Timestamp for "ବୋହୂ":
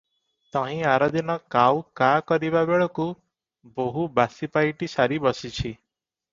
3.79-4.09